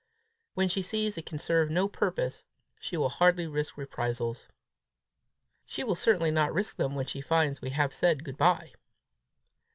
[0.55, 2.43] "When she sees it can serve no purpose,
[2.79, 4.47] she will hardly risk reprisals."
[5.67, 8.71] "She will certainly not risk them when she finds we have said good bye."